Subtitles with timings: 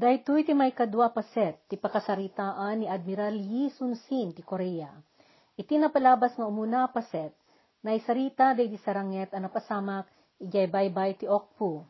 [0.00, 4.88] Daytoy ti may kadwa paset, ti pakasaritaan ni Admiral Yi Sun-sin ti Korea.
[5.60, 7.36] Iti napalabas nga umuna paset,
[7.84, 10.08] na isarita day di saranget ang napasamak,
[10.40, 11.84] ijay baybay ti Okpu.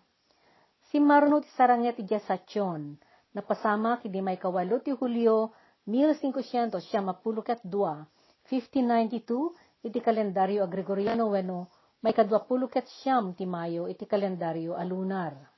[0.90, 2.98] Si Marno ti saranget ijay Satyon,
[3.30, 5.54] napasamak idi may kawalo ti Hulyo,
[5.86, 8.02] 1500 siya mapulukat dua,
[8.50, 11.70] 1592, iti kalendaryo a Gregoriano weno,
[12.02, 15.49] may kadwa pulukat siyam ti Mayo iti kalendaryo a lunar.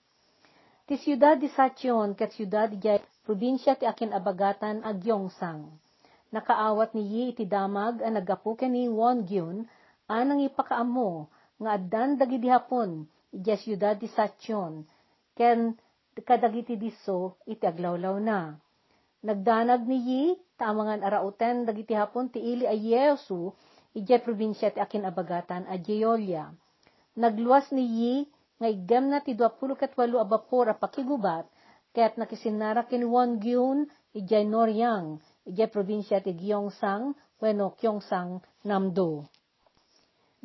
[0.83, 2.83] Ti siyudad di Satyon ket siyudad di
[3.23, 5.71] probinsya ti akin abagatan a Gyeongsang.
[6.35, 9.63] Nakaawat ni Yi iti damag a nagapu ni Wongyun
[10.11, 11.31] anang ipakaamo
[11.63, 14.83] nga addan dagiti hapon iti siyudad di Satyon
[15.39, 15.79] ken
[16.27, 18.59] kadagiti diso iti aglawlaw na.
[19.23, 20.23] Nagdanag ni Yi
[20.59, 23.55] tamangan arauten dagiti hapon ti ili a Yesu
[23.95, 26.51] iti probinsya ti akin abagatan a Jeolia.
[27.15, 28.15] Nagluwas ni Yi
[28.63, 31.51] nga igem na ti 28 a bapor a pakigubat,
[31.91, 35.19] kaya't nakisinara kin Wongyun, ijay Noryang,
[35.51, 37.11] ijay probinsya ti Gyeongsang,
[37.43, 39.27] weno Gyeongsang, Namdo.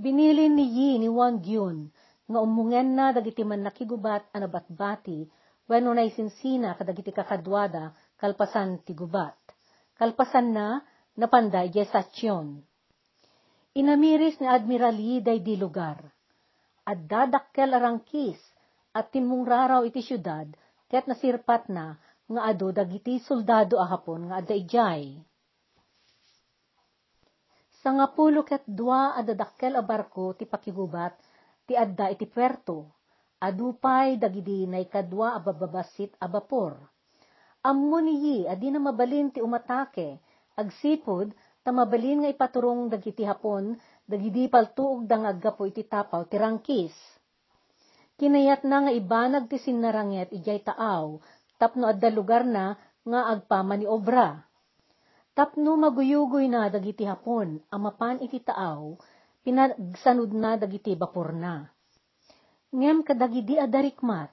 [0.01, 1.93] Binilin ni Yi ni Wongyun,
[2.25, 5.29] nga umungen na dagiti man nakigubat a nabatbati,
[5.69, 9.37] weno na isinsina kadagiti kakadwada, kalpasan ti gubat.
[9.93, 10.81] Kalpasan na,
[11.13, 12.65] napanda ijay Satyon.
[13.77, 16.16] Inamiris ni Admiral Yi day di lugar
[16.87, 18.39] at dadakkel arangkis
[18.95, 20.47] at timungraraw iti syudad
[20.87, 21.99] ket nasirpat na
[22.31, 25.03] nga ado dagiti soldado ahapon nga adda ijay.
[27.83, 31.15] Sa nga pulo ket dua adadakkel a barko ti pakigubat
[31.67, 32.95] ti adda iti puerto.
[33.37, 36.73] Adupay dagidi nay kadwa a bababasit a bapor.
[37.61, 40.17] Ammo niyi adi na mabalin ti umatake
[40.57, 41.29] agsipod
[41.67, 43.75] ta mabalin nga ipaturong dagiti hapon
[44.07, 46.95] dagidi paltuog da nga aggapo iti tapaw ti rangkis.
[48.15, 51.19] Kinayat na nga ibanag ti sinaranget ijay taaw,
[51.59, 54.47] tapno adda lugar na nga agpama ni obra.
[55.35, 58.95] Tapno maguyugoy na dagiti hapon, amapan iti taaw,
[59.43, 61.67] pinagsanod na dagiti bapor na.
[62.71, 64.31] Ngem kadagidi adarikmat,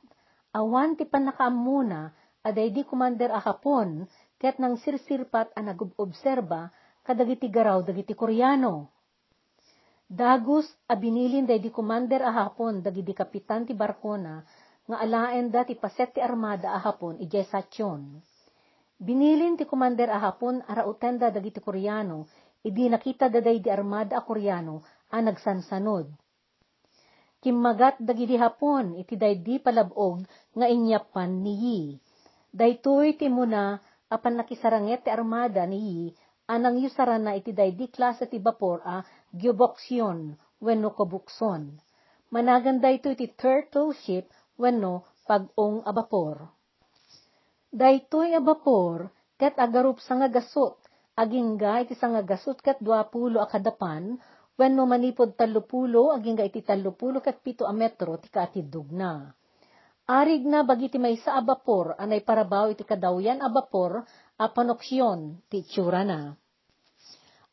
[0.55, 2.15] awan ti panakaamuna,
[2.47, 4.07] aday di kumander a hapon,
[4.39, 6.71] ket nang sirsirpat a nagobserba,
[7.05, 8.89] kadagiti garaw dagiti Koreano.
[10.09, 14.41] Dagus a binilin day di commander a hapon dagiti kapitan ti barkona
[14.89, 18.25] nga alaen da ti paset ti armada a hapon ijay satyon.
[18.97, 22.25] Binilin ti commander a hapon arauten da dagiti Koreano
[22.65, 24.81] idi nakita daday di armada a Koreano
[25.13, 26.09] a nagsansanod.
[27.45, 30.25] Kimmagat dagiti hapon iti daydi palabog
[30.57, 31.81] nga inyapan ni Yi.
[32.49, 33.77] Daytoy ti muna
[34.09, 39.01] apan nakisaranget ti armada ni Yi anang yusaran na iti daydi klase ti bapor a
[39.33, 41.81] gyuboksyon wenno kabukson.
[42.29, 44.29] Managanda ito iti turtle ship
[44.61, 46.37] wenno pag-ong a bapor.
[47.73, 49.09] Daytoy a bapor
[49.41, 50.77] ket agarup sa nga gasot
[51.17, 54.15] agingga iti sa nga gasot ket duapulo a kadapan
[54.55, 59.33] wenno manipod tallupulo agingga iti tallupulo ket pito a metro ti kaatidug na.
[60.05, 64.05] Arig na bagiti may sa abapor anay parabaw iti kadawyan abapor
[64.35, 66.35] a panoksyon ti itsura na.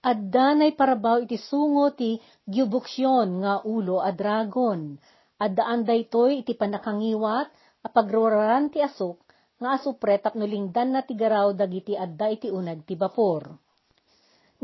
[0.02, 2.18] Adda nay parabaw iti sungo ti
[2.50, 4.98] gyubuksyon nga ulo a dragon.
[5.38, 7.48] Addaan daytoy iti panakangiwat
[7.86, 9.18] a pagroraran ti asok
[9.62, 13.46] nga asupre tapno lingdan na ti garaw dagiti adda iti unag ti bapor.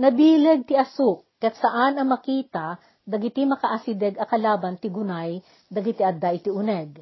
[0.02, 5.38] Nabileg ti asok ket saan a makita dagiti makaasideg a kalaban ti gunay
[5.70, 6.98] dagiti adda iti uneg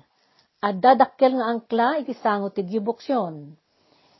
[0.59, 3.53] adda dakkel nga angkla iti sango ti gyubuksyon.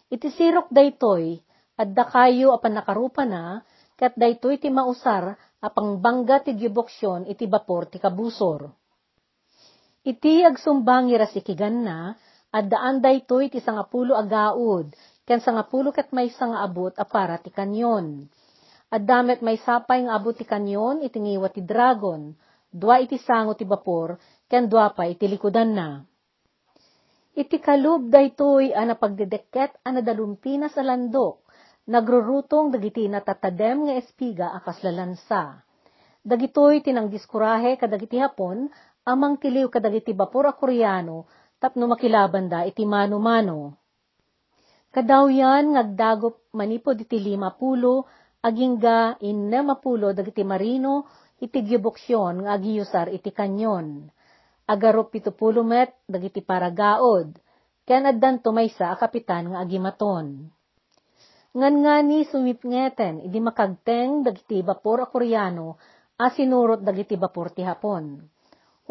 [0.06, 1.42] Iti sirok daytoy,
[1.82, 3.66] adda kayo apan nakarupa na,
[3.98, 5.34] kat daytoy ti mausar
[5.66, 8.70] apang bangga ti gyubuksyon iti bapor ti kabusor.
[10.06, 12.14] Iti agsumbangi rasikigan na,
[12.54, 14.94] addaan daytoy ti sangapulo agaud,
[15.26, 18.30] ken sangapulo ket may nga abot apara ti kanyon.
[18.94, 22.38] Addamet may sapay nga abot ti kanyon iti ngiwa ti dragon,
[22.70, 26.06] dua iti sango ti bapor, ken dua pa iti likudan na.
[27.36, 31.44] Iti kalub daytoy a napagdedeket a nadalumpinas sa landok,
[31.84, 35.60] nagrurutong dagiti natatadem nga espiga akas lalansa.
[36.24, 38.72] Dagitoy tinang diskurahe kadagiti hapon,
[39.04, 41.28] amang tiliw kadagiti bapor a koreano,
[41.60, 43.84] tapno makilaban da iti mano-mano.
[44.96, 48.08] Kadawyan ngagdagop manipod iti lima pulo,
[48.48, 51.04] agingga inna mapulo dagiti marino,
[51.44, 54.08] iti gyuboksyon nga agiyusar iti kanyon
[54.66, 57.38] agarop pitupulo met dagiti paragaod,
[57.86, 60.50] ken addan tumaysa a kapitan nga agimaton.
[61.56, 65.80] Ngan nga ni sumipngeten, idi makagteng dagiti bapor a koreano,
[66.20, 68.20] a sinurot dagiti bapor ti hapon.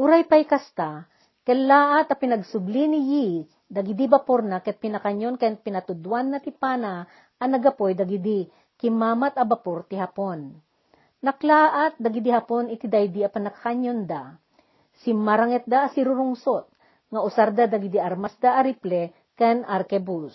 [0.00, 1.04] Uray pay kasta,
[1.44, 3.26] kalaat a pinagsubli ni Yi,
[3.68, 7.04] dagidi bapor na ket pinakanyon ken pinatudwan na ti pana
[7.36, 8.48] a nagapoy dagidi
[8.80, 10.56] kimamat a bapor ti hapon.
[11.24, 14.36] Naklaat dagidi hapon iti daydi a panakanyon da.
[15.04, 16.64] Simmaranget da si rurungsot
[17.12, 20.34] nga usarda dagidi armas da ariple ken arkebus.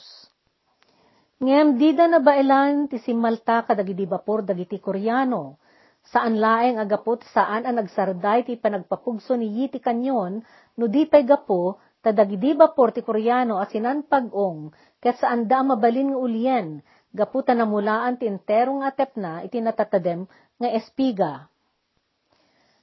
[1.42, 5.57] Ngem di da nabailan ti simalta kadagidi bapor dagiti Koreano,
[6.06, 10.44] saan laeng agapot saan ang nagsarday ti panagpapugso ni Yiti Kanyon,
[10.75, 16.19] no di pay gapo, tadagidi bapor ti Koreano asinan pag-ong, ket saan da mabalin nga
[16.19, 16.68] ulyen,
[17.16, 20.27] gaputa na mulaan ti enterong atep na iti natatadem
[20.60, 21.48] nga espiga.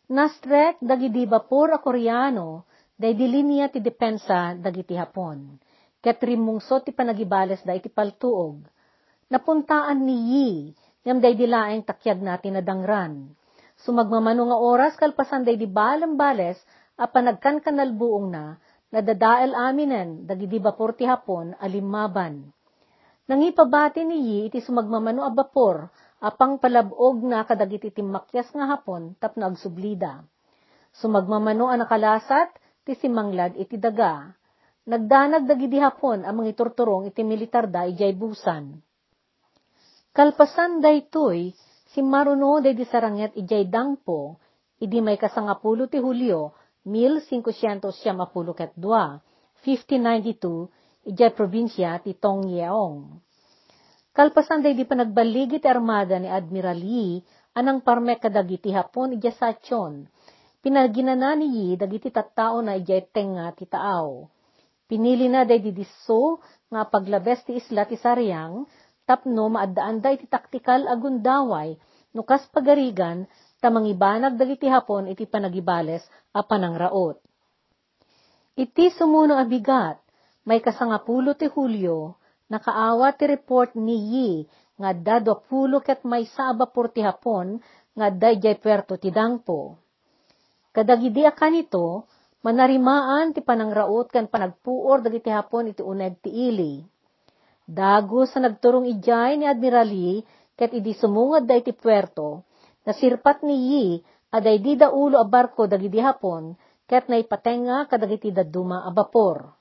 [0.07, 5.59] Nastrek dagidi bapor a Koreano, day dilinya ti depensa dagiti Hapon.
[5.99, 8.63] Ket rimungsot ti panagibales da iti paltuog.
[9.27, 10.51] Napuntaan ni Yi,
[11.03, 13.35] ngam day dilaeng takyag natin na dangran.
[13.83, 16.63] Sumagmamano nga oras kalpasan day di balambales
[16.95, 18.55] a panagkan kanalbuong na,
[18.95, 22.47] nadadael aminen dagidi bapor ti hapon alimaban.
[23.27, 25.91] Nangipabati ni Yi iti sumagmamano a bapor,
[26.27, 30.27] apang palabog na kadagiti timakyas nga hapon tapno agsublida.
[30.99, 32.51] Sumagmamano a nakalasat,
[32.83, 34.35] ti simanglad iti daga.
[34.87, 38.79] Nagdanag dagidi hapon ang mga iturturong iti militar da ijay busan.
[40.15, 41.51] Kalpasan daytoy,
[41.91, 44.39] si Maruno day di saranget ijay dangpo,
[44.79, 46.55] idi may kasangapulo ti Hulyo,
[46.87, 48.07] 1572,
[49.59, 53.26] 1592, ijay probinsya ti Tongyeong.
[54.17, 57.21] Kalpasan day di pa nagbaligi ti armada ni Admiral Yi,
[57.53, 60.09] anang parmek kadagiti hapon ijay Sachon,
[60.65, 64.25] pinaginana ni Yi dagiti tattao na ijay tenga ti taaw.
[64.89, 66.41] Pinili na day didiso
[66.73, 68.65] nga paglabes ti isla ti Saryang,
[69.05, 71.77] tapno maadaan da iti taktikal agundaway,
[72.17, 73.29] nukas pagarigan,
[73.61, 76.01] tamangibanag dagiti hapon iti panagibales
[76.33, 77.21] a panangraot.
[78.57, 80.01] Iti sumuno abigat,
[80.49, 82.17] may kasangapulo ti Hulyo,
[82.53, 84.31] nakaawa ti report ni Yi,
[84.77, 87.59] nga dadwa pulo ket may sabapor ti hapon,
[87.97, 89.81] nga dayjay puerto ti Dangpo.
[90.77, 92.05] Kadagidi akan ito,
[92.45, 96.85] manarimaan ti panangraot kan panagpuor dagiti hapon iti uneg ti ili.
[97.67, 100.21] Dago sa nagturong ijay ni Admiral Yi,
[100.55, 102.45] ket idi sumungad da iti puerto,
[102.85, 103.85] nasirpat ni Yi,
[104.31, 106.53] aday di da ulo a barko dagiti hapon,
[106.85, 109.56] ket naipatenga kadagiti daduma a bapor.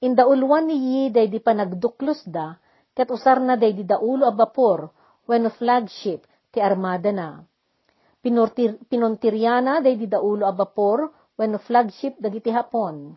[0.00, 2.56] Indauluan ni Yi day di pa nagduklos da,
[2.92, 4.92] ket usar na day di da ulo a bapor,
[5.24, 7.40] when flagship, ti armada na.
[8.20, 13.12] Pinurtir, pinuntiryana day di da ulo a bapor, when flagship dagiti hapon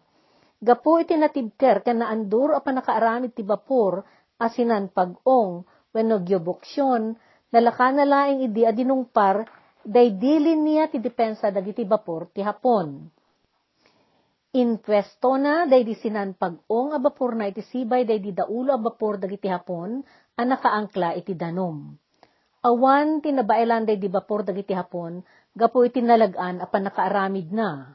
[0.60, 4.04] Gapo iti natibker ken naandur a panakaaramid ti bapor
[4.44, 5.64] asinan pag-ong
[5.96, 7.16] wenno gyoboksyon
[7.56, 9.48] nalaka na laing idi adinungpar
[9.88, 13.08] day dilin niya ti depensa dagiti bapor ti hapon.
[14.50, 18.82] In pwesto na day di sinan pag-ong a bapor na iti day di daulo a
[19.22, 20.02] dagiti hapon
[20.34, 21.94] a nakaangkla iti danom.
[22.66, 25.22] Awan tinabailan day di bapor dagiti hapon
[25.54, 27.94] gapo iti nalagan a panakaaramid na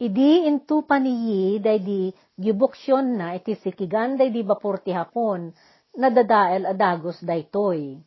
[0.00, 2.08] Idi intu paniyi day di
[2.40, 5.52] gibuksyon na iti sikigan day di bapor ti hapon,
[5.94, 8.00] nadadael adagos daytoy.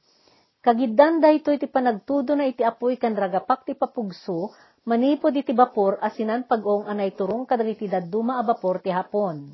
[0.60, 4.50] Kagiddan daytoy ti panagtudo na iti apoy kan ragapak ti papugso,
[4.86, 9.54] manipod iti bapor asinan pag-ong anay turong kadagiti dadduma a bapor ti hapon.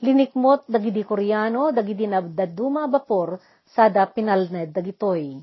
[0.00, 5.38] Linikmot dagidi Koreano dagidi na dadduma a bapor sada pinalned dagitoy.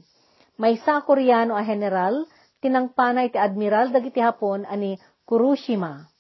[0.60, 2.24] May sa Koreano a general,
[2.64, 4.96] tinangpanay ti admiral dagiti hapon ani
[5.28, 6.12] Kurushima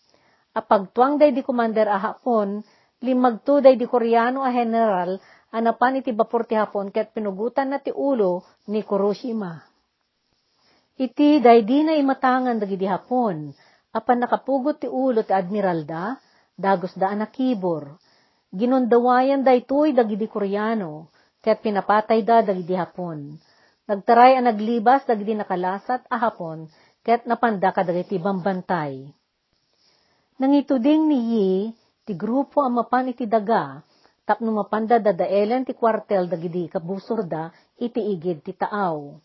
[0.52, 2.60] apagtuang day di commander a hapon,
[3.04, 5.16] limagto day di koreano a general,
[5.56, 9.71] anapan iti bapor ti hapon ket pinugutan na ti ulo ni Kuroshima.
[11.02, 13.50] Iti day di na imatangan dagiti hapon,
[13.90, 16.14] apan nakapugot ti ulo ti admiral da,
[16.54, 17.98] dagos da anakibor.
[18.54, 21.10] Ginundawayan day tuy dagiti koreano,
[21.42, 23.34] ket pinapatay da dagiti hapon.
[23.90, 26.70] Nagtaray ang naglibas dagiti nakalasat a hapon,
[27.02, 29.10] ket napanda ka dagiti bambantay.
[30.38, 31.50] Nangituding ni Yi,
[32.06, 33.82] ti grupo ang mapan iti daga,
[34.22, 37.50] tapno mapanda dadaelen ti kwartel dagidi kabusorda
[37.82, 39.18] iti igid ti taaw.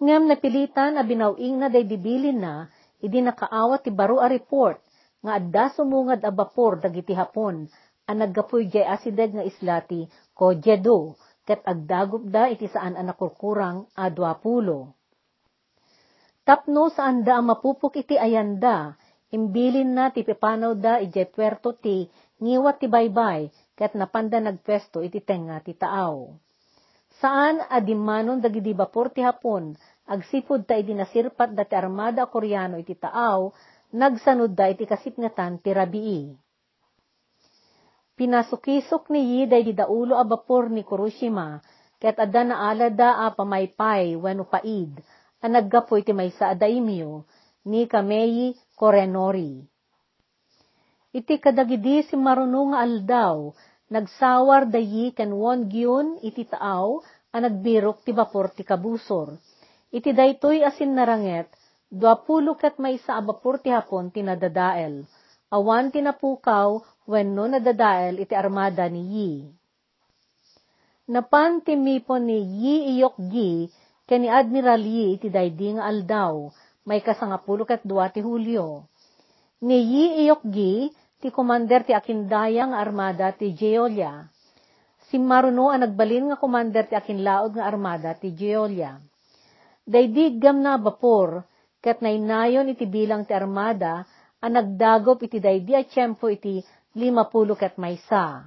[0.00, 2.54] Ngem napilitan a binawing na day dibilin na,
[3.04, 4.80] idi nakaawa ti baro a report,
[5.20, 7.68] nga adda sumungad a bapor dagiti hapon,
[8.08, 13.84] a naggapoy jay asideg nga islati ko jedo, ket agdagup da iti saan a nakurkurang
[13.94, 14.08] a
[14.40, 14.96] pulo.
[16.48, 18.96] Tapno saan da mapupok iti ayanda,
[19.30, 22.10] Imbilin na ti pipanaw da ije puerto ti
[22.42, 23.46] ngiwat ti baybay
[23.78, 26.34] ket napanda nagpesto iti tenga ti taaw.
[27.22, 29.78] Saan adimanon dagidi bapor ti hapon
[30.10, 33.54] agsipod ta idi nasirpat da ti armada koreano iti taaw
[33.94, 36.34] nagsanud da iti kasipngatan ti rabii.
[38.18, 41.56] Pinasukisok ni Yi day di daulo a bapor ni Kuroshima,
[41.96, 44.92] ket adda na alada a pamaypay wano paid,
[45.40, 47.24] a naggapoy ti maysa a daimyo,
[47.64, 49.64] ni Kameyi Korenori.
[51.16, 53.50] Iti kadagidi si marunong aldaw,
[53.88, 57.00] nagsawar dayi ken won gyun iti taaw,
[57.32, 59.34] a nagbirok ti bapor ti kabusor.
[59.90, 61.50] Iti daytoy asin naranget,
[61.90, 65.02] duapulo ket maysa a bapor ti hapon ti nadadael.
[65.50, 66.78] Awan tinapukaw
[67.10, 69.30] wenno nadadael iti armada ni Yi.
[71.10, 73.66] Napan timipon ni Yi iyok Gi
[74.06, 76.54] ken Admiral Yi iti daydi nga aldaw,
[76.86, 78.86] may kasangapulo ket dua ti Hulyo.
[79.66, 84.22] Ni Yi iyok Gi ti komander ti akindaya nga armada ti Jeolia.
[85.10, 89.09] Si Maruno ang nagbalin nga komander ti akinlaod nga armada ti Jeolia.
[89.88, 91.44] Daydi gam na bapor,
[91.80, 94.04] ket nainayon iti bilang ti armada,
[94.40, 96.60] ang nagdagop iti daydi a tiyempo iti
[96.96, 98.44] limapulo ket maysa.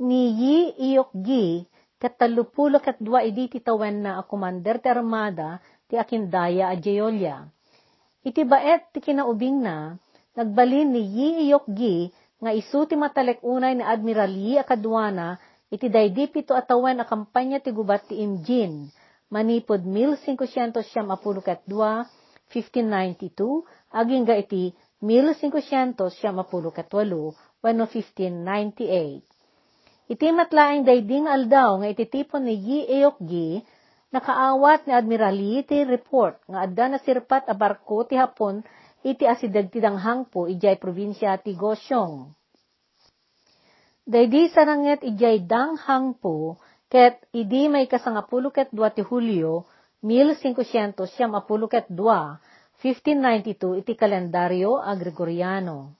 [0.00, 0.56] Ni yi
[0.92, 1.64] iyok gi,
[1.96, 5.56] ket talupulo ket dua idi ti tawen na a komander ti armada
[5.88, 7.48] ti akindaya a Jeolia.
[8.26, 9.96] Iti baet ti kinaubing na,
[10.36, 11.96] nagbalin ni yi iyok gi,
[12.42, 15.40] nga isu ti matalek unay ni Admiral Yi akadwana,
[15.72, 18.92] iti daydi pito atawen a kampanya ti gubat ti Imjin,
[19.30, 22.06] manipod 1500 siyam apulo ket dua,
[22.52, 24.70] 1592, aging ga iti
[25.02, 29.22] 1500 siyam apulo katwalo, wano 1598.
[30.06, 33.58] Iti matlaing dayding aldaw nga ititipon ni Yi Eokgi,
[34.14, 38.62] nakaawat ni Admiral Yi ti report nga adda na sirpat a barko ti Hapon
[39.02, 42.30] iti asidag ti danghangpo ijay probinsya ti Gosyong.
[44.06, 49.66] Daydi saranget ijay danghangpo ket idi may kasangapulo ket dua ti Hulyo
[50.06, 52.38] 1500 siyam apulo ket dua
[52.78, 55.96] 1592 iti kalendaryo a Gregoriano.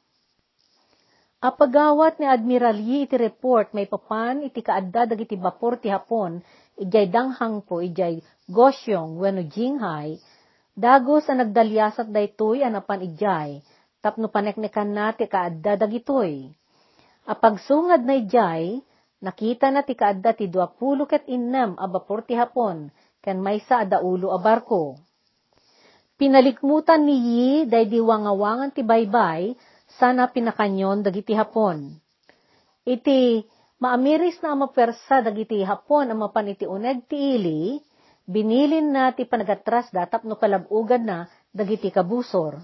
[1.40, 6.40] Apagawat ni Admiral Yi iti report may papan iti kaadda dagiti bapor ti Hapon
[6.80, 10.16] ijay danghang po ijay Gosyong wenno Jinghay
[10.76, 13.50] dagos ang nagdalyasat daytoy anapan ijay
[14.00, 16.54] tapno paneknekan na ti kaadda dagitoy.
[17.26, 18.80] Apagsungad na ijay
[19.26, 21.90] nakita na ti kaadda ti 20 ket innem a
[22.22, 25.02] ti Hapon ken maysa a daulo a barko.
[26.14, 29.58] Pinalikmutan ni Yi day diwangawangan ti baybay,
[29.98, 31.98] sana pinakanyon dagiti hapon.
[32.86, 33.42] Iti
[33.82, 37.82] maamiris na amapersa dagiti hapon ang mapan iti uneg ti ili,
[38.24, 41.18] binilin na ti panagatras datap no kalabugan na
[41.50, 42.62] dagiti kabusor.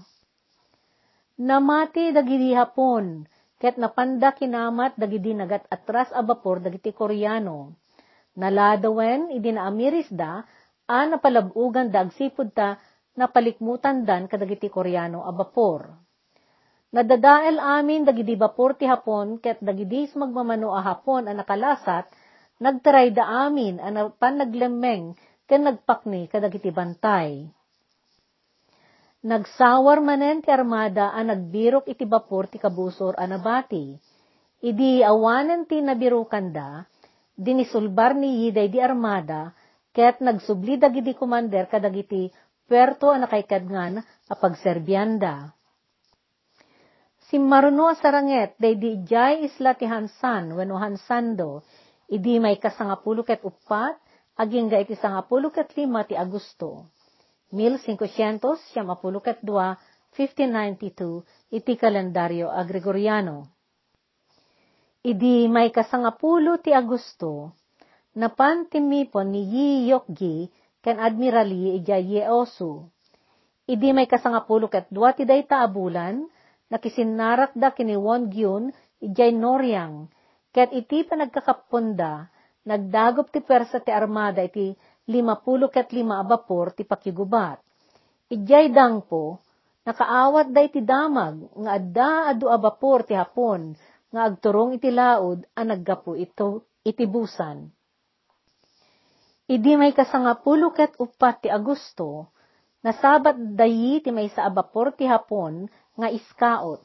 [1.37, 3.27] Namati dagiti hapon,
[3.63, 7.79] ket napanda kinamat dagiti nagat atras a bapor dagiti koreano.
[8.35, 10.43] Naladawen, idi naamiris da,
[10.83, 12.03] a napalabugan da
[12.51, 12.75] ta
[13.15, 15.95] napalikmutan dan kadagiti koreano a bapor.
[16.91, 22.11] Nadadael amin dagiti bapor ti hapon ket dagiti magmamano a hapon a nakalasat,
[22.59, 25.15] nagtaray da amin a pan naglemeng
[25.47, 27.47] ken nagpakni kadagiti bantay.
[29.23, 33.95] Nagsawar manen ti armada a nagbirok iti bapor ti kabusor a nabati.
[34.59, 36.83] Idi awanen ti nabirukan da,
[37.31, 39.55] dinisulbar ni Yiday di armada,
[39.95, 42.27] ket nagsubli dagiti komander kadagiti
[42.67, 45.55] puerto a nakaikadngan a pagserbyanda.
[47.31, 51.63] Si maruno saranget, day di jay isla ti Hansan, wano Hansando,
[52.11, 53.95] idi may kasangapulo ket upat,
[54.35, 56.91] aging iti sangapulo ket lima ti Agusto.
[57.51, 59.75] 1500, siyamapulo ket dua,
[60.15, 62.61] 1592, iti kalendaryo a.
[65.03, 67.51] Idi may kasangapulo ti Agusto,
[68.15, 70.47] napan timipon ni Yi Yokgi
[70.79, 72.87] ken admirali ijay Yeosu.
[73.67, 76.23] Idi may kasangapulo ket dua ti dayta abulan,
[76.71, 78.71] nakisinarak da kini Won Gyun
[79.03, 80.07] ijay Noryang,
[80.55, 82.31] ket iti panagkakapunda,
[82.63, 84.71] nagdagop ti persa ti armada iti
[85.07, 87.59] limapulo ket lima abapor ti pakigubat.
[88.31, 89.39] Ijay dangpo,
[89.83, 93.75] nakaawat da iti damag, nga adda adu abapor ti hapon,
[94.13, 97.67] nga agturong iti laod, a naggapo ito iti busan.
[99.43, 102.31] Idi may kasangapulo ket upat ti Agosto,
[102.79, 105.67] nasabat dayi ti may sa abapor ti hapon
[105.99, 106.83] nga iskaot.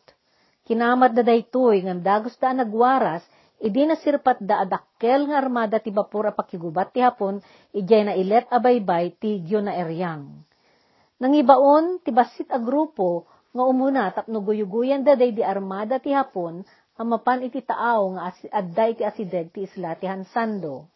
[0.66, 3.22] Kinamat da daytoy ngam dagos da nagwaras,
[3.59, 7.43] idi nasirpat da adakkel nga armada ti bapor a pakigubat ti hapon,
[7.75, 10.47] ijay na ilet abaybay ti Gyo na eryang.
[11.19, 16.62] Nangibaon ti basit a grupo nga umuna tapno guyuguyan da day di armada ti hapon,
[16.95, 20.87] amapan iti taaw nga adda iti asideg ti isla ti Hansando.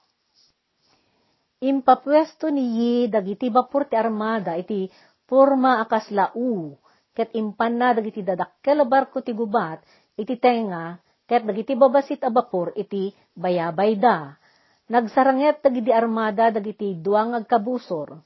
[1.63, 4.87] Impapwesto ni Yi dagiti bapor ti armada iti
[5.27, 6.79] forma akas lau,
[7.15, 9.83] ket impan na dagiti dadakkel a barko ti gubat,
[10.19, 10.99] iti tenga,
[11.33, 14.37] ket dagiti babasit a bapor iti bayabay da.
[14.93, 18.21] Nagsaranget dagiti armada dagiti duang agkabusor.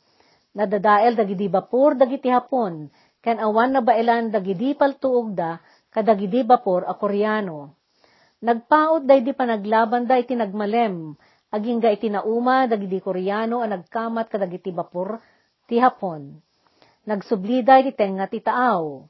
[0.58, 2.90] Nadadael dagiti bapor dagiti hapon,
[3.22, 5.62] ken awan na baelan dagiti paltuog da
[5.94, 7.78] kadagiti bapor a koreano.
[8.42, 11.14] Nagpaot day di panaglaban da iti nagmalem,
[11.54, 15.22] aging ga iti nauma dagiti koreano a nagkamat kadagiti bapor
[15.70, 16.42] ti hapon.
[17.06, 19.06] Nagsubliday di tenga ti taaw.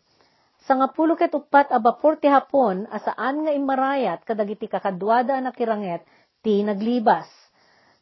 [0.66, 5.54] Sa nga pulo ket upat a bapor ti hapon asaan nga imarayat kadagiti kakadwada na
[5.54, 6.02] kiranget
[6.42, 7.30] ti naglibas.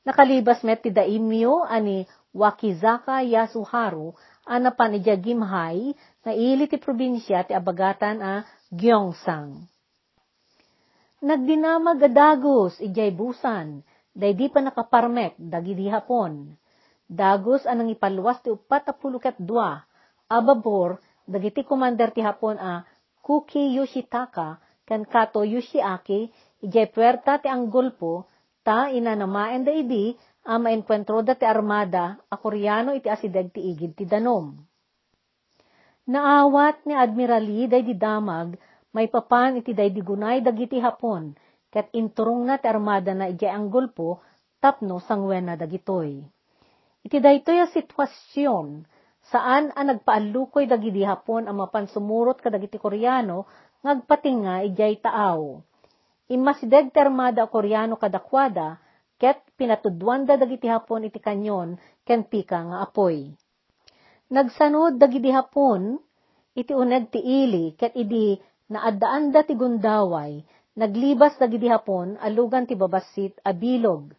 [0.09, 4.17] Nakalibas met ti daimyo ani Wakizaka Yasuharu
[4.49, 5.93] anapan ija Gimhay
[6.25, 9.69] na ili ti probinsya ti abagatan a Gyeongsang.
[11.25, 13.85] Nagdinamag adagos ijay busan,
[14.17, 16.57] day di pa nakaparmek dagidi hapon.
[17.09, 19.85] Dagos anang ipalwas ti upat a pulukat dua,
[20.29, 22.85] ababor dagiti commander ti hapon a
[23.25, 26.29] Kuki Yoshitaka kan Kato Yoshiaki
[26.61, 28.29] ijay puerta ti Anggolpo
[28.65, 30.13] ta inanamaen da idi
[30.45, 34.53] a maenkwentro da ti armada a koreano iti asideg ti igid ti danom.
[36.05, 38.61] Naawat ni Admirali day di damag,
[38.93, 41.33] may papan iti day di gunay dagiti hapon,
[41.73, 44.21] ket inturong na ti armada na ijay ang gulpo,
[44.61, 46.21] tapno sangwen na dagitoy.
[47.05, 48.85] Iti daytoy a sitwasyon,
[49.31, 53.49] saan ang nagpaalukoy dagiti hapon ang mapansumurot kadagiti koreano,
[53.85, 55.61] ngagpatinga ijay taaw
[56.25, 58.81] Imasideg termada koreano kadakwada,
[59.21, 63.29] ket pinatudwanda dagiti hapon iti kanyon, ken pika nga apoy.
[64.33, 66.01] Nagsanod dagiti hapon,
[66.57, 68.41] iti uneg ti ili, ket idi
[68.73, 70.41] naaddaanda ti gundaway,
[70.81, 74.17] naglibas dagiti hapon, alugan ti babasit, abilog.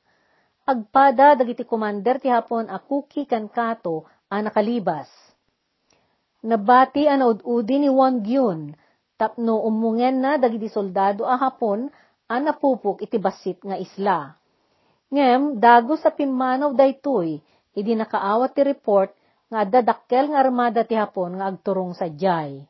[0.70, 5.08] Agpada dagiti commander ti hapon a kuki kan kato, a nakalibas.
[6.44, 8.76] Nabati an ududi ni Wang Gyun,
[9.16, 11.88] tapno umungen na dagiti soldado a hapon
[12.28, 14.36] a napupok iti basit nga isla.
[15.08, 17.40] Ngem, dago sa pimanaw daytoy,
[17.72, 19.16] idi nakaawat ti report
[19.48, 22.66] nga dadakkel nga armada ti hapon nga agturong sa jay.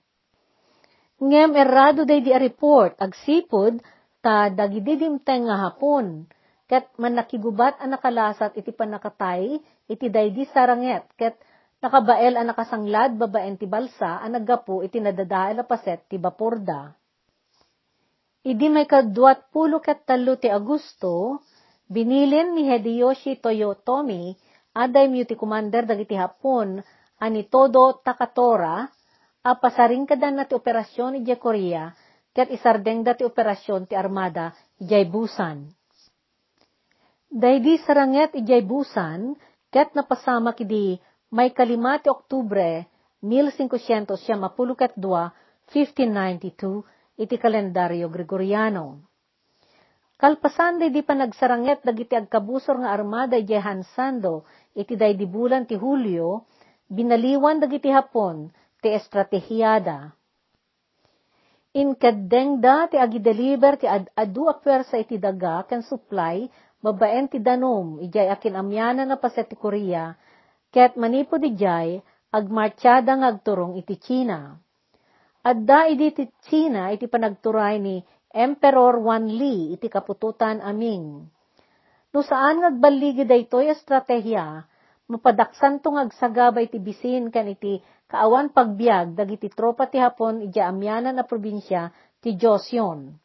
[1.17, 3.80] Ngem, errado day di a report, agsipod,
[4.19, 6.28] ta dagididimteng nga hapon,
[6.67, 9.56] ket man nakigubat ang nakalasat iti panakatay,
[9.88, 11.39] iti daydi saranget, ket
[11.86, 16.89] Nakabael ang nakasanglad babaen ti balsa ang naggapu iti nadadael a paset ti baporda.
[18.41, 21.45] Idi may kadwat pulo ket talo ti Agusto,
[21.86, 24.34] binilin ni Hideyoshi Toyotomi
[24.74, 26.82] aday mu ti commander dagiti Hapon
[27.21, 28.89] ani todo Takatora
[29.45, 31.93] a pasaring kadan na ti operasyon iti Korea
[32.34, 35.69] ket isardeng da ti operasyon ti armada ijay busan.
[37.30, 39.38] Daydi saranget ijay busan
[39.69, 40.98] ket napasama kidi
[41.33, 42.85] may kalima ti Oktubre
[43.25, 46.85] 1500 siya mapulukat 1592
[47.17, 49.01] iti kalendaryo Gregoriano.
[50.15, 55.75] Kalpasan di pa nagsaranget dagiti agkabusor nga armada iti Hansando iti day di bulan ti
[55.75, 56.47] Hulyo,
[56.88, 58.47] binaliwan dagiti Hapon
[58.79, 60.15] ti estratehiyada.
[61.75, 66.47] Inkadeng da ti agi-deliver ti ad adu a pwersa iti daga ken supply
[66.79, 70.15] babaen ti danom ijay akin amyana na paset ti Korea
[70.75, 72.03] Ket manipo di jay,
[72.35, 74.59] agmarchada nga agturong iti China.
[75.39, 81.31] Adda idi ti China iti panagturay ni Emperor Wanli iti kapututan aming.
[82.11, 84.67] No saan ngagbaligi daytoy estratehiya,
[85.07, 87.79] mapadaksan tong agsagabay ti bisin kan iti
[88.11, 91.88] kaawan pagbiag dagiti tropa ti Hapon iti amyanan na probinsya
[92.19, 93.15] ti Joseon.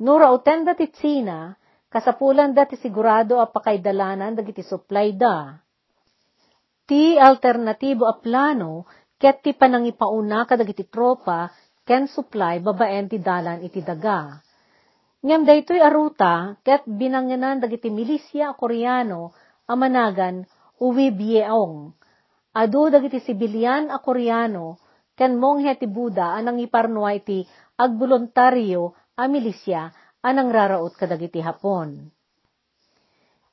[0.00, 1.52] No rauten da ti China,
[1.92, 5.60] kasapulan da ti sigurado a pakaidalanan dagiti supply da
[6.90, 8.82] ti alternatibo a plano
[9.14, 11.46] ket ti panangipauna kadagiti tropa
[11.86, 14.42] ken supply babaen ti dalan iti daga.
[15.22, 19.30] Ngem daytoy aruta ket binangenan dagiti milisya Koreano
[19.70, 20.42] a managan
[20.82, 21.94] uwi bieong.
[22.58, 24.82] Adu dagiti sibilyan a Koreano
[25.14, 27.46] ken monghe ti Buda anang iparnuay ti
[27.78, 29.94] agboluntaryo a milisya
[30.26, 32.10] anang raraot kadagiti Hapon.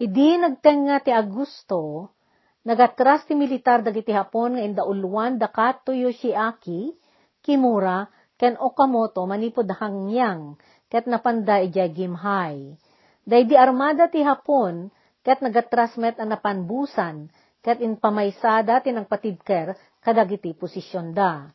[0.01, 2.16] Idi nagtenga ti Agusto,
[2.67, 6.91] Nagatras ti militar dagiti Hapon nga indauluan da Kato Yoshiaki,
[7.39, 10.59] Kimura, ken Okamoto manipod hangyang,
[10.91, 12.75] ket napanda ija Gimhay.
[13.23, 14.91] Day di armada ti Hapon,
[15.23, 17.31] ket nagatrasmet ang napanbusan,
[17.63, 19.71] ket inpamaysada ti nagpatidker
[20.03, 21.47] kadagiti posisyon da.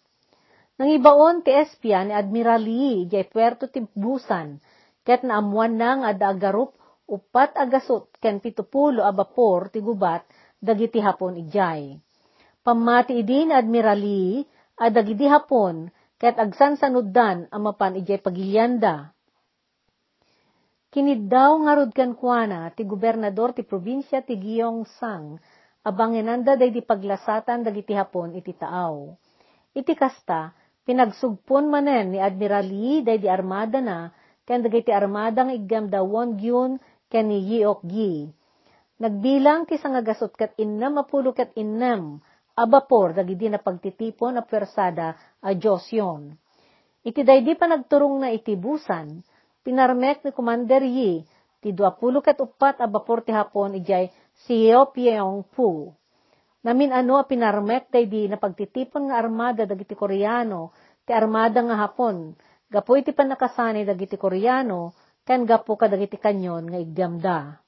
[0.80, 4.56] Nang ibaon ti espya ni Admiral Yi, ijay puerto ti busan,
[5.04, 6.72] ket naamuan na nga agarup
[7.04, 10.24] upat agasot ken pitupulo a bapor ti gubat
[10.62, 11.98] dagiti hapon ijay.
[12.62, 14.46] Pamati idin admirali,
[14.78, 15.90] a dagiti hapon,
[16.22, 19.10] ket agsan sanuddan amapan ijay pagilyanda.
[20.92, 25.40] Kiniddaw nga rod kan kuana, ti gobernador ti probinsya ti Gyeongsang,
[25.82, 29.10] abanginanda day di paglasatan dagiti hapon iti taaw.
[29.72, 30.52] Iti kasta,
[30.84, 34.12] pinagsugpon manen ni Admiral Yi day di armada na,
[34.44, 36.76] ken dagiti armada nga igam da Wongyun
[37.08, 38.12] ken ni Yeok Gi.
[39.02, 42.22] Nagbilang ti sangagasot kat innam apulo kat innam,
[42.54, 46.30] abapor dagiti na pagtitipon a persada a Josyon.
[47.02, 49.18] Iti daydi pa nagturong na iti busan,
[49.66, 51.18] pinarmek ni Commander Yi,
[51.58, 54.06] ti 20 ket upat a bapor ti hapon ijay
[54.46, 55.90] si Yeopyeong Pu.
[56.62, 60.70] Namin ano a pinarmek daydi na pagtitipon nga armada dagiti Koreano,
[61.02, 62.38] ti armada nga hapon,
[62.70, 64.94] gapo iti panakasani dagiti Koreano,
[65.26, 67.61] ken gapo kadagiti kanyon nga igdamda.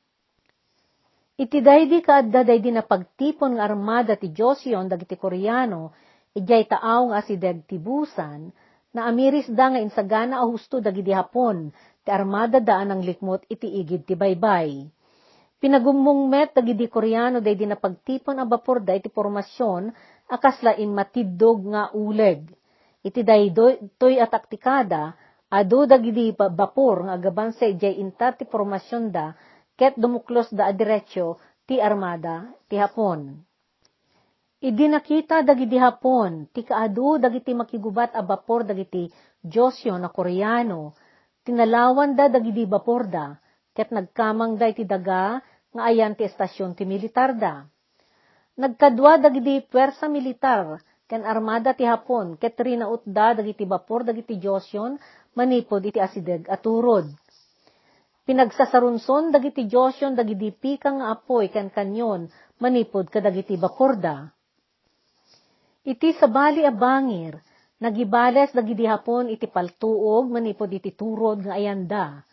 [1.35, 5.91] Iti daydi kaadda daydi na pagtipon nga armada ti Joseon dagiti Koreano,
[6.31, 8.55] ijay taaw nga asideg ti busan,
[8.95, 11.75] na amiris da nga insagana a husto dagidi hapon,
[12.07, 14.87] ti armada daan ang likmot iti igid ti baybay.
[15.59, 19.91] Pinagumong met dagidi koreano day di napagtipon a bapor da iti formasyon
[20.31, 22.47] akaslain matiddog nga uleg.
[23.03, 23.51] Iti day
[23.99, 25.19] toy ataktikada,
[25.51, 29.35] adu dagidi bapor nga agaban sa ijay inta ti formasyon da,
[29.79, 33.43] ket dumuklos da adiretsyo ti armada ti hapon.
[34.65, 39.13] Idi nakita dagiti hapon, ti kaadu dagiti makigubat a bapor dagiti
[39.45, 40.97] Josyo na Koreano,
[41.45, 43.37] tinalawan da dagiti bapor da,
[43.77, 47.69] ket nagkamang da iti daga nga ayan ti estasyon ti militar da.
[48.57, 54.97] Nagkadwa dagiti pwersa militar, ken armada ti hapon, ket rinaut da dagiti bapor dagiti Josyon,
[55.37, 57.11] manipod iti asideg at turod.
[58.25, 64.33] Pinagsasarunson dagiti Josyon dagiti pika nga apoy ken kanyon, manipod kadagiti bapor da
[65.85, 67.37] Iti sabali a bangir,
[67.77, 72.25] nagibales dagiti hapon iti paltuog manipod iti turod nga ayanda.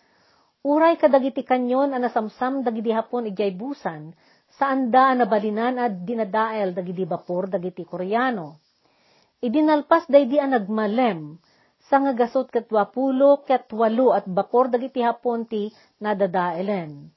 [0.64, 4.16] Uray kadagiti kanyon a nasamsam dagiti hapon ijay busan,
[4.56, 8.64] saan da nabalinan at dinadael dagiti bapor dagiti koreano.
[9.44, 11.36] Idinalpas day di nagmalem,
[11.92, 15.68] sa nga gasot kat wapulo kat walo at bapor dagiti hapon ti
[16.00, 17.12] nadadaelen.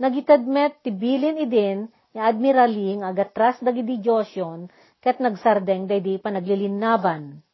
[0.00, 4.72] Nagitadmet ti bilin idin ni admiraling agatras dagiti Josyon
[5.04, 7.44] ket nagsardeng daydi pa naglilinaban.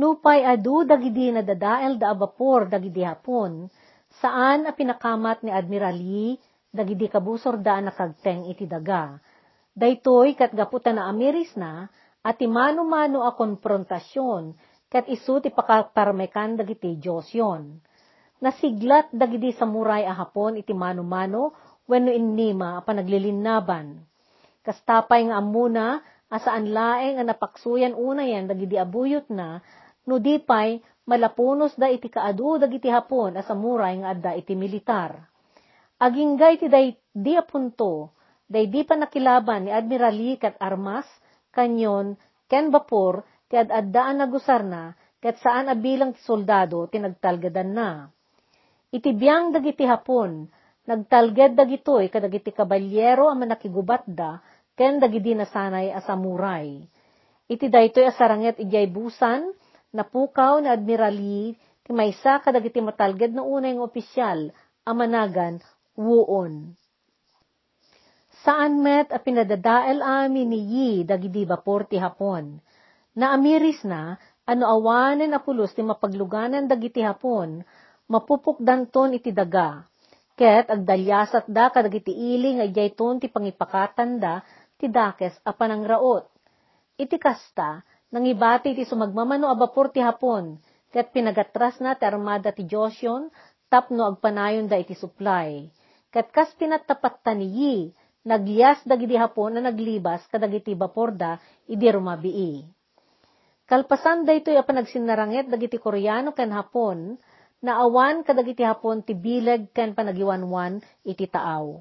[0.00, 3.68] Nupay adu dagidi na dadael da abapor dagidi hapon,
[4.24, 6.34] saan a pinakamat ni Admiral Yi,
[6.72, 9.20] dagidi kabusor da nakagteng iti daga.
[9.76, 11.86] Daytoy kat gaputan na amiris na,
[12.24, 14.56] at imano-mano a konfrontasyon,
[14.94, 17.82] kat isu ti pakaparmekan dagiti Diyosyon.
[18.38, 21.50] Nasiglat dagidi samuray a hapon iti mano-mano,
[21.90, 24.14] wenno innima a panaglilinaban
[24.64, 26.00] Kastapay nga amuna,
[26.32, 29.60] asaan laeng nga napaksuyan una yan, dagidi abuyot na,
[30.08, 35.20] no di pay, malapunos da iti kaadu dagiti hapon asamuray nga adda iti militar.
[36.00, 38.16] Aginggay ti day di apunto,
[38.48, 41.04] day di pa nakilaban ni Admiral Lee kat armas,
[41.52, 42.16] kanyon,
[42.48, 47.90] ken bapor, ti ad-addaan na gusar na, ket saan abilang soldado tinagtalgadan na.
[48.92, 50.46] Iti biyang dagiti hapon,
[50.84, 54.38] nagtalged dagitoy kadagiti kabalyero ang manakigubat da,
[54.76, 56.84] ken dagidi nasanay asamuray.
[57.48, 59.52] Iti daytoy asaranget ijay busan,
[59.96, 64.52] napukaw na admirali, ti maysa kadagiti matalged na unay ng opisyal,
[64.84, 65.60] amanagan,
[65.96, 66.76] wuon.
[68.44, 72.60] Saan met a pinadadael amin ni Yi dagidi bapor ti hapon.
[73.14, 77.62] Naamiris na, ano awanen apulos ti mapagluganan dagiti hapon,
[78.10, 79.86] mapupukdanton iti daga.
[80.34, 82.90] Ket agdalyasat da kadagiti ili nga ijay
[83.22, 84.42] ti pangipakatan da,
[84.82, 86.26] ti dakes apan ang raot.
[86.98, 90.58] Iti kasta, nangibati ti sumagmamano abapor ti hapon,
[90.90, 93.30] ket pinagatras na ti armada ti Josyon,
[93.70, 95.70] tapno agpanayon da iti supply.
[96.10, 97.94] Ket kas pinatapat taniyi,
[98.26, 101.38] nagyas dagiti hapon na naglibas kadagiti baporda
[101.70, 102.73] idi rumabii.
[103.64, 107.16] Kalpasan da ito'y apan nagsinaranget dagiti Koreano ken hapon,
[107.64, 111.80] na awan kadagiti hapon ti bileg ken panagiwanwan iti taaw.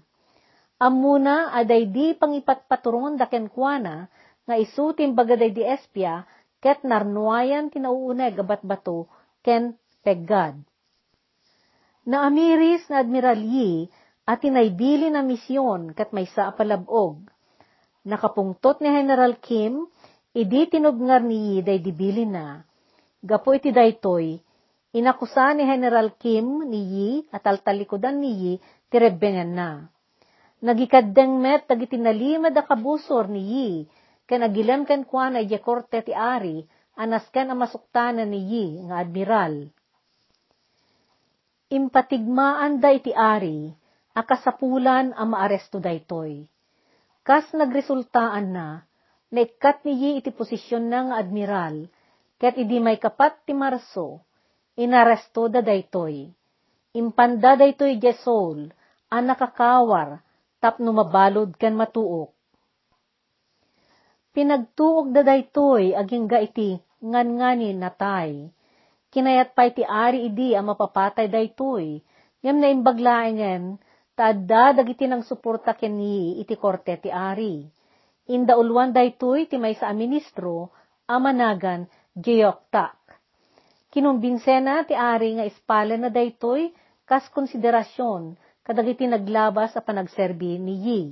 [0.79, 4.11] Amuna aday di pangipatpaturon da kenkwana
[4.45, 6.27] nga isu timbagaday di espya
[6.61, 9.09] ket narnuayan tinauuneg abat bato
[9.41, 10.61] ken peggad.
[12.05, 13.89] Na Admiral Yi
[14.29, 17.17] at tinaybili na misyon kat may sa apalabog.
[18.05, 19.89] Nakapungtot ni General Kim,
[20.37, 22.61] idi tinubngar ni Yi day dibili na.
[23.25, 24.37] Gapo iti daytoy,
[24.93, 28.53] inakusa ni General Kim ni Yi at altalikodan ni Yi
[28.93, 29.69] tirebbengan na.
[30.61, 33.69] Nagikaddeng met dagiti nalimad a kabusor ni Yi,
[34.29, 36.69] ken agilem ken kuana ije korte ti ari,
[37.01, 39.73] anas ken amasuktanan ni Yi nga admiral.
[41.75, 43.67] Impatigmaan da iti ari,
[44.15, 46.47] akasapulan ang maaresto daytoy.
[47.27, 48.87] Kas nagresultaan na,
[49.35, 51.91] naikat ni Yi iti posisyon nga admiral,
[52.39, 54.23] ket idi may kapat ti Marso,
[54.79, 56.31] inaresto da daytoy.
[56.95, 58.71] Impanda daytoy Jesol,
[59.11, 60.23] ang nakakawar,
[60.63, 62.31] tapno mabalod ken matuok.
[64.31, 68.55] Pinagtuog da daytoy aging ga iti ngan-ngani natay
[69.15, 72.03] kinayat pa iti ari idi ang mapapatay daytoy.
[72.43, 73.79] Ngem na imbaglaengen,
[74.19, 77.63] taadda dagiti nang suporta keni iti korte ti ari.
[78.35, 80.75] Inda ulwan daytoy ti may sa ministro,
[81.07, 82.99] amanagan Geoktak.
[83.95, 86.75] Kinumbinsena ti ari nga ispala na daytoy
[87.07, 88.35] kas konsiderasyon
[88.67, 91.03] kadagiti naglabas a panagserbi ni Yi.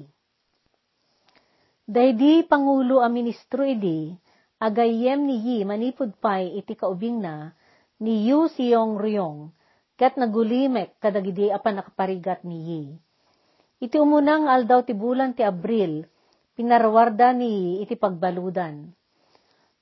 [1.87, 4.11] Daydi Pangulo a ministro idi,
[4.57, 7.53] agayem ni Yi manipud pay iti kaubing na,
[8.03, 9.55] ni Yu Siyong Ryong,
[9.95, 12.83] kat nagulimek kadagidi apan nakaparigat ni Yi.
[13.79, 16.03] Iti umunang aldaw ti bulan ti Abril,
[16.59, 18.91] pinarwarda ni iti pagbaludan.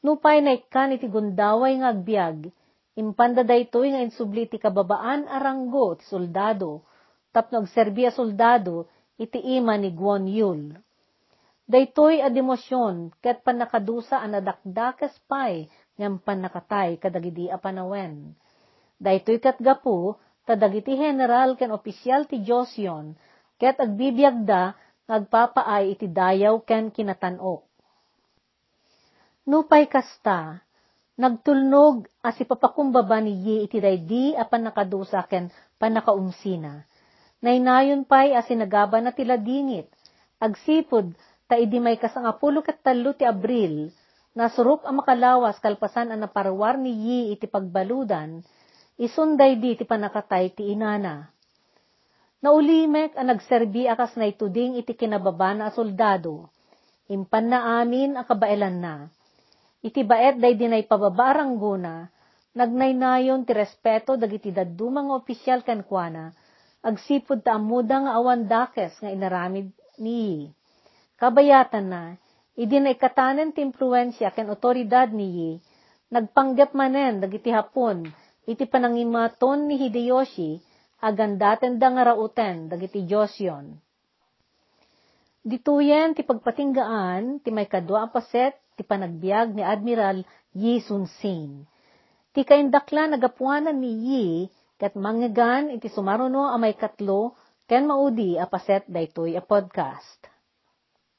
[0.05, 2.53] Nupay na ikan iti gundaway nga agbyag,
[3.01, 6.85] impanda daytoy nga insubli ti kababaan aranggo ti soldado,
[7.33, 8.85] tapno agserbi a soldado
[9.17, 10.77] iti ima ni Guan Yul.
[11.65, 18.33] Daytoy a demosyon, ket panakadusa ang nadakdakes pay, ngam panakatay kadagidi a panawen.
[18.97, 20.17] Daytoy katgapu,
[20.49, 23.21] tadagiti general ken opisyal ti Josyon,
[23.61, 24.73] ket agbibiyagda
[25.05, 27.69] nagpapaay iti dayaw ken kinatanok.
[29.45, 30.65] Nupay kasta,
[31.21, 36.89] nagtulnog as ipapakumbaba ni Yi iti daydi apan nakadusa ken panakaumsina.
[37.45, 39.93] Naynayon pay as sinagaba na tila dingit,
[40.41, 41.13] agsipod
[41.45, 43.93] ta idi may kasangapulo ket talo ti Abril,
[44.31, 48.47] Nasurup ang makalawas kalpasan ang naparwar ni Yi iti pagbaludan,
[48.95, 51.27] isunday di ti panakatay ti inana.
[52.41, 56.47] Naulimek ang nagserbi akas na ituding iti kinababa na soldado.
[57.11, 58.25] Impan na amin ang
[58.79, 59.11] na.
[59.83, 62.07] Iti baet day dinay pababarang guna,
[62.55, 66.31] nagnaynayon ti respeto dagiti dadumang opisyal kankwana,
[66.87, 70.49] agsipod ta amuda nga awan dakes nga inaramid ni
[71.21, 72.03] Kabayatan na,
[72.59, 75.63] Idi na ikatanen ti impluensya ken otoridad niyi,
[76.11, 78.11] nagpanggap manen dagiti hapon,
[78.49, 80.59] iti panangimaton ni Hideyoshi,
[80.99, 83.79] agandaten da nga rauten dagiti Josyon.
[85.41, 90.21] Dituyen ti pagpatinggaan, ti may kadwa ang paset, ti panagbiag ni Admiral
[90.53, 91.65] Yi Sun Sin.
[92.37, 94.27] Ti kaindakla nagapuanan ni Yi,
[94.77, 97.33] kat mangyagan iti sumaruno a may katlo,
[97.65, 100.30] ken maudi a paset daytoy a podcast.